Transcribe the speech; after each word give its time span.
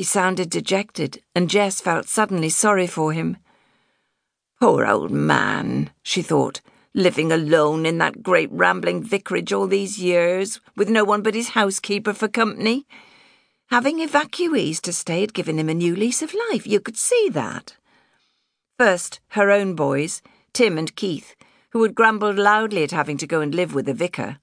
He 0.00 0.04
sounded 0.04 0.48
dejected, 0.48 1.22
and 1.34 1.50
Jess 1.50 1.82
felt 1.82 2.08
suddenly 2.08 2.48
sorry 2.48 2.86
for 2.86 3.12
him. 3.12 3.36
Poor 4.58 4.86
old 4.86 5.10
man, 5.10 5.90
she 6.02 6.22
thought, 6.22 6.62
living 6.94 7.30
alone 7.30 7.84
in 7.84 7.98
that 7.98 8.22
great 8.22 8.50
rambling 8.50 9.02
vicarage 9.02 9.52
all 9.52 9.66
these 9.66 9.98
years, 9.98 10.58
with 10.74 10.88
no 10.88 11.04
one 11.04 11.20
but 11.20 11.34
his 11.34 11.50
housekeeper 11.50 12.14
for 12.14 12.28
company. 12.28 12.86
Having 13.66 13.98
evacuees 13.98 14.80
to 14.80 14.92
stay 14.94 15.20
had 15.20 15.34
given 15.34 15.58
him 15.58 15.68
a 15.68 15.74
new 15.74 15.94
lease 15.94 16.22
of 16.22 16.34
life, 16.50 16.66
you 16.66 16.80
could 16.80 16.96
see 16.96 17.28
that. 17.32 17.76
First, 18.78 19.20
her 19.32 19.50
own 19.50 19.74
boys, 19.74 20.22
Tim 20.54 20.78
and 20.78 20.96
Keith, 20.96 21.34
who 21.72 21.82
had 21.82 21.94
grumbled 21.94 22.38
loudly 22.38 22.84
at 22.84 22.92
having 22.92 23.18
to 23.18 23.26
go 23.26 23.42
and 23.42 23.54
live 23.54 23.74
with 23.74 23.84
the 23.84 23.92
vicar. 23.92 24.38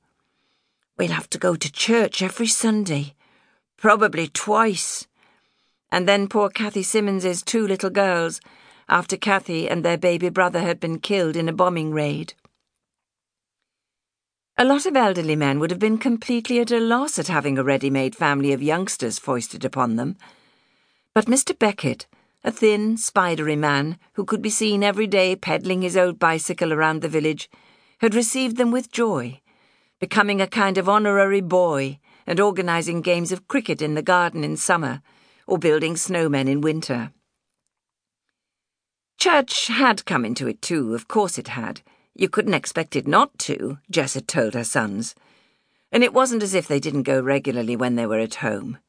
We'll 1.00 1.14
have 1.14 1.32
to 1.32 1.40
go 1.40 1.56
to 1.56 1.72
church 1.72 2.22
every 2.22 2.46
Sunday, 2.46 3.16
probably 3.76 4.28
twice. 4.28 5.08
And 5.92 6.08
then 6.08 6.28
poor 6.28 6.50
Kathy 6.50 6.84
Simmons's 6.84 7.42
two 7.42 7.66
little 7.66 7.90
girls, 7.90 8.42
after 8.90 9.18
Kathy 9.18 9.70
and 9.70 9.84
their 9.84 9.98
baby 9.98 10.30
brother 10.30 10.62
had 10.62 10.80
been 10.80 11.00
killed 11.00 11.36
in 11.36 11.50
a 11.50 11.54
bombing 11.54 11.92
raid. 11.92 12.34
A 14.58 14.66
lot 14.66 14.86
of 14.86 14.96
elderly 14.96 15.36
men 15.36 15.60
would 15.60 15.70
have 15.70 15.80
been 15.80 15.98
completely 15.98 16.60
at 16.60 16.72
a 16.72 16.80
loss 16.80 17.20
at 17.20 17.28
having 17.28 17.58
a 17.58 17.64
ready 17.64 17.90
made 17.90 18.16
family 18.16 18.54
of 18.54 18.62
youngsters 18.62 19.20
foisted 19.20 19.64
upon 19.64 19.98
them. 19.98 20.18
But 21.14 21.26
Mr. 21.26 21.58
Beckett, 21.58 22.08
a 22.44 22.52
thin, 22.52 22.98
spidery 22.98 23.56
man 23.56 24.00
who 24.14 24.26
could 24.26 24.42
be 24.42 24.50
seen 24.50 24.84
every 24.84 25.08
day 25.08 25.36
peddling 25.36 25.84
his 25.84 25.96
old 25.96 26.18
bicycle 26.18 26.74
around 26.74 27.02
the 27.02 27.10
village, 27.10 27.50
had 28.00 28.16
received 28.16 28.58
them 28.58 28.72
with 28.72 28.92
joy, 28.92 29.42
becoming 30.00 30.42
a 30.42 30.48
kind 30.48 30.78
of 30.78 30.90
honorary 30.90 31.42
boy 31.42 32.00
and 32.26 32.40
organising 32.40 33.02
games 33.02 33.32
of 33.32 33.48
cricket 33.48 33.82
in 33.82 33.94
the 33.94 34.02
garden 34.02 34.44
in 34.44 34.58
summer 34.58 35.02
or 35.48 35.58
building 35.58 35.96
snowmen 35.96 36.48
in 36.48 36.62
winter. 36.62 37.12
Church 39.18 39.68
had 39.68 40.06
come 40.06 40.24
into 40.24 40.48
it 40.48 40.62
too, 40.62 40.94
of 40.94 41.08
course 41.08 41.40
it 41.40 41.48
had 41.50 41.82
you 42.18 42.28
couldn't 42.28 42.56
expect 42.56 42.96
it 42.96 43.08
not 43.08 43.38
to, 43.38 43.78
Jess 43.92 44.16
had 44.16 44.28
told 44.28 44.56
her 44.56 44.64
sons. 44.64 45.14
And 45.92 46.04
it 46.04 46.14
wasn't 46.14 46.42
as 46.42 46.56
if 46.56 46.68
they 46.68 46.80
didn't 46.80 47.04
go 47.04 47.22
regularly 47.22 47.76
when 47.76 47.96
they 47.96 48.08
were 48.08 48.18
at 48.18 48.36
home. 48.36 48.80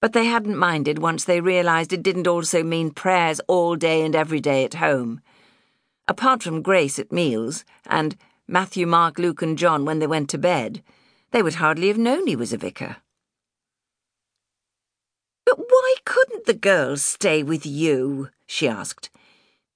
But 0.00 0.12
they 0.12 0.26
hadn't 0.26 0.56
minded 0.56 1.00
once 1.00 1.24
they 1.24 1.40
realised 1.40 1.92
it 1.92 2.04
didn't 2.04 2.28
also 2.28 2.62
mean 2.62 2.92
prayers 2.92 3.40
all 3.48 3.74
day 3.74 4.04
and 4.04 4.14
every 4.14 4.40
day 4.40 4.64
at 4.64 4.74
home. 4.74 5.20
Apart 6.06 6.42
from 6.42 6.62
Grace 6.62 7.00
at 7.00 7.10
meals, 7.12 7.64
and 7.86 8.16
Matthew, 8.46 8.86
Mark, 8.86 9.18
Luke, 9.18 9.42
and 9.42 9.58
John 9.58 9.84
when 9.84 9.98
they 9.98 10.06
went 10.06 10.30
to 10.30 10.38
bed, 10.38 10.82
they 11.32 11.42
would 11.42 11.54
hardly 11.54 11.88
have 11.88 11.98
known 11.98 12.28
he 12.28 12.36
was 12.36 12.52
a 12.52 12.56
vicar. 12.56 12.98
But 15.44 15.58
why 16.42 16.46
couldn't 16.46 16.60
the 16.60 16.68
girls 16.68 17.02
stay 17.04 17.42
with 17.44 17.64
you? 17.64 18.30
she 18.48 18.66
asked. 18.66 19.10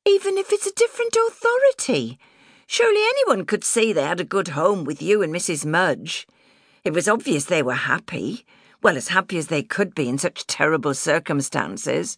Even 0.05 0.36
if 0.36 0.53
it's 0.53 0.67
a 0.67 0.75
different 0.75 1.14
authority. 1.28 2.19
Surely 2.67 3.03
anyone 3.03 3.45
could 3.45 3.62
see 3.62 3.92
they 3.92 4.03
had 4.03 4.19
a 4.19 4.25
good 4.25 4.48
home 4.48 4.84
with 4.84 5.00
you 5.00 5.23
and 5.23 5.33
Mrs. 5.33 5.64
Mudge. 5.64 6.27
It 6.83 6.92
was 6.92 7.08
obvious 7.08 7.45
they 7.45 7.62
were 7.62 7.86
happy, 7.86 8.45
well, 8.83 8.97
as 8.97 9.08
happy 9.08 9.39
as 9.39 9.47
they 9.47 9.62
could 9.62 9.95
be 9.95 10.08
in 10.08 10.19
such 10.19 10.47
terrible 10.48 10.92
circumstances. 10.95 12.17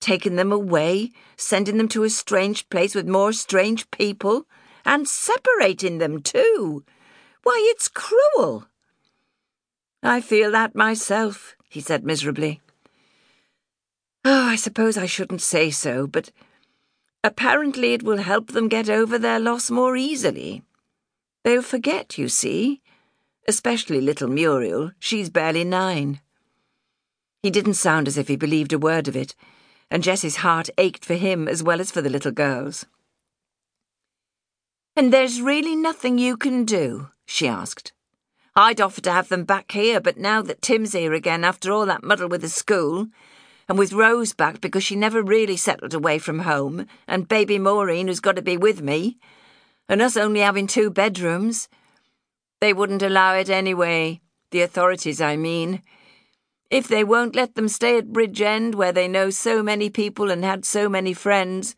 Taking 0.00 0.36
them 0.36 0.50
away, 0.50 1.10
sending 1.36 1.76
them 1.76 1.88
to 1.88 2.04
a 2.04 2.10
strange 2.10 2.66
place 2.70 2.94
with 2.94 3.06
more 3.06 3.34
strange 3.34 3.90
people, 3.90 4.46
and 4.86 5.06
separating 5.06 5.98
them 5.98 6.22
too. 6.22 6.84
Why, 7.42 7.60
it's 7.70 7.88
cruel. 7.88 8.64
I 10.02 10.22
feel 10.22 10.50
that 10.52 10.74
myself, 10.74 11.54
he 11.68 11.82
said 11.82 12.02
miserably. 12.04 12.62
Oh, 14.44 14.48
I 14.48 14.56
suppose 14.56 14.98
I 14.98 15.06
shouldn't 15.06 15.40
say 15.40 15.70
so, 15.70 16.06
but 16.06 16.30
Apparently, 17.24 17.94
it 17.94 18.02
will 18.02 18.18
help 18.18 18.48
them 18.48 18.68
get 18.68 18.90
over 18.90 19.18
their 19.18 19.40
loss 19.40 19.70
more 19.70 19.96
easily. 19.96 20.62
They'll 21.44 21.62
forget, 21.62 22.18
you 22.18 22.28
see. 22.28 22.82
Especially 23.48 24.02
little 24.02 24.28
Muriel. 24.28 24.92
She's 24.98 25.30
barely 25.30 25.64
nine. 25.64 26.20
He 27.42 27.50
didn't 27.50 27.80
sound 27.86 28.06
as 28.06 28.18
if 28.18 28.28
he 28.28 28.36
believed 28.36 28.74
a 28.74 28.78
word 28.78 29.08
of 29.08 29.16
it, 29.16 29.34
and 29.90 30.02
Jess's 30.02 30.36
heart 30.36 30.68
ached 30.76 31.06
for 31.06 31.14
him 31.14 31.48
as 31.48 31.62
well 31.62 31.80
as 31.80 31.90
for 31.90 32.02
the 32.02 32.10
little 32.10 32.30
girls. 32.30 32.84
And 34.94 35.10
there's 35.10 35.40
really 35.40 35.74
nothing 35.74 36.18
you 36.18 36.36
can 36.36 36.66
do? 36.66 37.08
she 37.24 37.48
asked. 37.48 37.94
I'd 38.54 38.82
offer 38.82 39.00
to 39.00 39.12
have 39.12 39.30
them 39.30 39.44
back 39.44 39.72
here, 39.72 40.02
but 40.02 40.18
now 40.18 40.42
that 40.42 40.60
Tim's 40.60 40.92
here 40.92 41.14
again 41.14 41.44
after 41.44 41.72
all 41.72 41.86
that 41.86 42.04
muddle 42.04 42.28
with 42.28 42.42
the 42.42 42.50
school, 42.50 43.08
and 43.68 43.78
with 43.78 43.92
Rose 43.92 44.32
back 44.32 44.60
because 44.60 44.84
she 44.84 44.96
never 44.96 45.22
really 45.22 45.56
settled 45.56 45.94
away 45.94 46.18
from 46.18 46.40
home, 46.40 46.86
and 47.06 47.28
baby 47.28 47.58
Maureen 47.58 48.08
who's 48.08 48.20
got 48.20 48.36
to 48.36 48.42
be 48.42 48.56
with 48.56 48.82
me, 48.82 49.18
and 49.88 50.02
us 50.02 50.16
only 50.16 50.40
having 50.40 50.66
two 50.66 50.90
bedrooms. 50.90 51.68
They 52.60 52.72
wouldn't 52.72 53.02
allow 53.02 53.34
it 53.34 53.50
anyway, 53.50 54.20
the 54.50 54.62
authorities, 54.62 55.20
I 55.20 55.36
mean. 55.36 55.82
If 56.70 56.88
they 56.88 57.04
won't 57.04 57.36
let 57.36 57.54
them 57.54 57.68
stay 57.68 57.98
at 57.98 58.12
Bridge 58.12 58.40
End, 58.40 58.74
where 58.74 58.92
they 58.92 59.08
know 59.08 59.30
so 59.30 59.62
many 59.62 59.90
people 59.90 60.30
and 60.30 60.44
had 60.44 60.64
so 60.64 60.88
many 60.88 61.12
friends, 61.12 61.76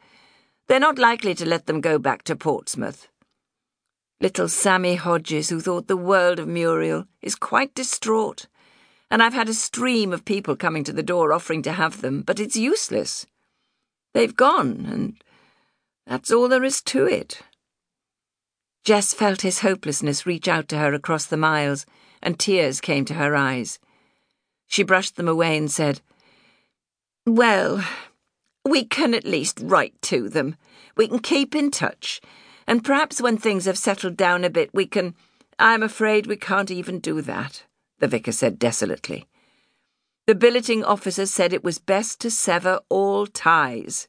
they're 0.69 0.81
not 0.81 0.99
likely 0.99 1.35
to 1.35 1.47
let 1.47 1.67
them 1.67 1.81
go 1.81 1.99
back 1.99 2.23
to 2.25 2.37
Portsmouth. 2.37 3.09
Little 4.21 4.49
Sammy 4.49 4.95
Hodges, 4.95 5.51
who 5.51 5.61
thought 5.61 5.89
the 5.89 5.97
world 5.97 6.39
of 6.39 6.49
Muriel, 6.49 7.05
is 7.21 7.35
quite 7.35 7.75
distraught 7.75 8.47
and 9.11 9.23
I've 9.23 9.35
had 9.35 9.49
a 9.49 9.55
stream 9.55 10.13
of 10.13 10.25
people 10.25 10.57
coming 10.57 10.85
to 10.85 10.93
the 10.93 11.03
door 11.03 11.33
offering 11.33 11.63
to 11.63 11.73
have 11.73 12.01
them, 12.01 12.23
but 12.23 12.41
it's 12.41 12.57
useless. 12.57 13.27
They've 14.15 14.35
gone, 14.35 14.87
and 14.91 15.23
that's 16.07 16.33
all 16.33 16.49
there 16.49 16.65
is 16.65 16.83
to 16.83 17.07
it. 17.07 17.43
Jess 18.85 19.15
felt 19.15 19.43
his 19.43 19.61
hopelessness 19.61 20.27
reach 20.27 20.49
out 20.49 20.69
to 20.69 20.79
her 20.79 20.93
across 20.93 21.27
the 21.27 21.37
miles, 21.37 21.87
and 22.23 22.39
tears 22.39 22.81
came 22.81 23.05
to 23.05 23.15
her 23.15 23.37
eyes. 23.37 23.79
She 24.67 24.83
brushed 24.83 25.17
them 25.17 25.29
away 25.29 25.57
and 25.57 25.71
said, 25.71 26.01
Well, 27.25 27.85
we 28.65 28.85
can 28.85 29.15
at 29.15 29.25
least 29.25 29.61
write 29.63 30.01
to 30.03 30.29
them. 30.29 30.57
We 30.97 31.07
can 31.09 31.21
keep 31.21 31.55
in 31.55 31.71
touch, 31.71 32.21
and 32.67 32.83
perhaps 32.83 33.21
when 33.21 33.39
things 33.39 33.67
have 33.67 33.79
settled 33.79 34.17
down 34.17 34.45
a 34.45 34.51
bit, 34.51 34.71
we 34.73 34.87
can. 34.87 35.15
I'm 35.59 35.83
afraid 35.83 36.27
we 36.27 36.37
can't 36.37 36.71
even 36.71 36.99
do 36.99 37.23
that 37.23 37.65
the 37.99 38.09
vicar 38.09 38.33
said 38.33 38.59
desolately. 38.59 39.27
The 40.27 40.35
billeting 40.35 40.85
officer 40.85 41.27
said 41.27 41.53
it 41.53 41.65
was 41.65 41.79
best 41.79 42.21
to 42.21 42.31
sever 42.31 42.81
all 42.89 43.27
ties. 43.27 44.09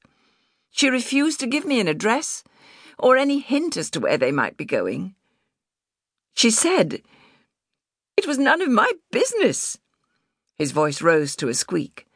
She 0.71 0.89
refused 0.89 1.39
to 1.41 1.47
give 1.47 1.65
me 1.65 1.79
an 1.79 1.87
address 1.87 2.43
or 2.97 3.17
any 3.17 3.39
hint 3.39 3.77
as 3.77 3.89
to 3.91 3.99
where 3.99 4.17
they 4.17 4.31
might 4.31 4.57
be 4.57 4.65
going. 4.65 5.15
She 6.33 6.49
said 6.49 7.01
it 8.15 8.27
was 8.27 8.39
none 8.39 8.61
of 8.61 8.69
my 8.69 8.91
business. 9.11 9.77
His 10.55 10.71
voice 10.71 11.01
rose 11.01 11.35
to 11.35 11.49
a 11.49 11.53
squeak. 11.53 12.07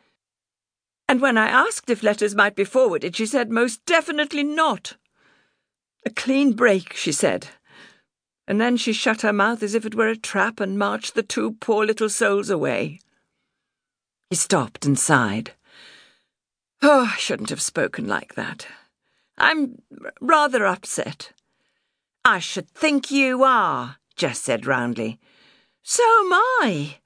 And 1.07 1.21
when 1.21 1.37
I 1.37 1.49
asked 1.49 1.89
if 1.89 2.01
letters 2.01 2.33
might 2.33 2.55
be 2.55 2.63
forwarded, 2.63 3.15
she 3.15 3.25
said 3.25 3.51
most 3.51 3.85
definitely 3.85 4.43
not. 4.43 4.97
A 6.05 6.09
clean 6.09 6.53
break, 6.53 6.93
she 6.93 7.11
said 7.11 7.49
and 8.51 8.59
then 8.59 8.75
she 8.75 8.91
shut 8.91 9.21
her 9.21 9.31
mouth 9.31 9.63
as 9.63 9.73
if 9.75 9.85
it 9.85 9.95
were 9.95 10.09
a 10.09 10.17
trap 10.17 10.59
and 10.59 10.77
marched 10.77 11.15
the 11.15 11.23
two 11.23 11.53
poor 11.61 11.85
little 11.85 12.09
souls 12.09 12.49
away. 12.49 12.99
He 14.29 14.35
stopped 14.35 14.85
and 14.85 14.99
sighed. 14.99 15.51
Oh, 16.81 17.09
I 17.13 17.15
shouldn't 17.15 17.49
have 17.49 17.61
spoken 17.61 18.09
like 18.09 18.35
that. 18.35 18.67
I'm 19.37 19.81
rather 20.19 20.65
upset. 20.65 21.31
I 22.25 22.39
should 22.39 22.69
think 22.69 23.09
you 23.09 23.41
are, 23.41 23.95
Jess 24.17 24.41
said 24.41 24.65
roundly. 24.65 25.17
So 25.81 26.03
am 26.03 26.33
I. 26.33 26.97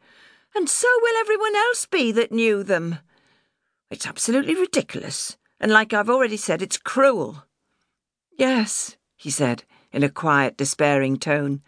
And 0.55 0.67
so 0.67 0.87
will 1.03 1.19
everyone 1.19 1.55
else 1.55 1.85
be 1.85 2.11
that 2.13 2.31
knew 2.31 2.63
them. 2.63 2.97
It's 3.91 4.07
absolutely 4.07 4.55
ridiculous, 4.55 5.37
and 5.59 5.71
like 5.71 5.93
I've 5.93 6.09
already 6.09 6.37
said, 6.37 6.63
it's 6.63 6.77
cruel. 6.77 7.45
Yes, 8.35 8.97
he 9.15 9.29
said 9.29 9.63
in 9.95 10.03
a 10.03 10.09
quiet, 10.09 10.57
despairing 10.57 11.17
tone. 11.17 11.61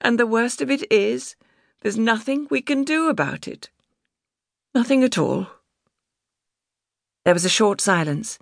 And 0.00 0.18
the 0.18 0.26
worst 0.26 0.60
of 0.60 0.70
it 0.70 0.90
is, 0.92 1.36
there's 1.80 1.96
nothing 1.96 2.48
we 2.50 2.60
can 2.60 2.82
do 2.82 3.08
about 3.08 3.46
it. 3.46 3.70
Nothing 4.74 5.04
at 5.04 5.16
all. 5.16 5.46
There 7.24 7.34
was 7.34 7.44
a 7.44 7.48
short 7.48 7.80
silence. 7.80 8.38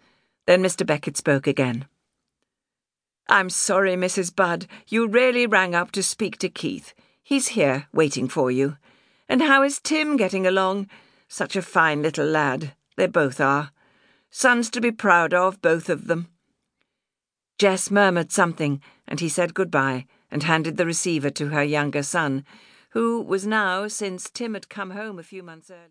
Then 0.46 0.62
Mr. 0.62 0.86
Beckett 0.86 1.16
spoke 1.16 1.46
again. 1.46 1.84
I'm 3.28 3.50
sorry, 3.50 3.96
Mrs. 3.96 4.34
Budd. 4.34 4.66
You 4.88 5.06
really 5.06 5.46
rang 5.46 5.74
up 5.74 5.92
to 5.92 6.02
speak 6.02 6.38
to 6.38 6.48
Keith. 6.48 6.94
He's 7.22 7.48
here, 7.48 7.88
waiting 7.92 8.28
for 8.28 8.50
you. 8.50 8.76
And 9.28 9.42
how 9.42 9.62
is 9.62 9.80
Tim 9.80 10.16
getting 10.16 10.46
along? 10.46 10.88
Such 11.28 11.56
a 11.56 11.62
fine 11.62 12.00
little 12.00 12.26
lad. 12.26 12.72
They 12.96 13.08
both 13.08 13.40
are. 13.40 13.72
Sons 14.30 14.70
to 14.70 14.80
be 14.80 14.92
proud 14.92 15.34
of, 15.34 15.60
both 15.60 15.90
of 15.90 16.06
them. 16.06 16.28
Jess 17.58 17.90
murmured 17.90 18.32
something, 18.32 18.82
and 19.08 19.20
he 19.20 19.28
said 19.28 19.54
goodbye 19.54 20.06
and 20.30 20.42
handed 20.42 20.76
the 20.76 20.86
receiver 20.86 21.30
to 21.30 21.48
her 21.48 21.62
younger 21.62 22.02
son, 22.02 22.44
who 22.90 23.22
was 23.22 23.46
now, 23.46 23.88
since 23.88 24.28
Tim 24.28 24.54
had 24.54 24.68
come 24.68 24.90
home 24.90 25.18
a 25.18 25.22
few 25.22 25.42
months 25.42 25.70
earlier. 25.70 25.84